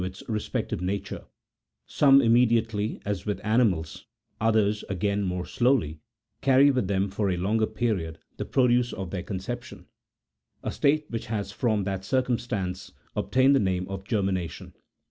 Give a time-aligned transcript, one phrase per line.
[0.03, 1.25] its respective nature:
[1.85, 4.07] some immediately, as with animals,
[4.39, 5.99] others, again, more slowly,
[6.41, 9.85] carrying with them for a longer period the produce of their conception,
[10.63, 14.73] a state which has from that circumstance obtained the name of" germination."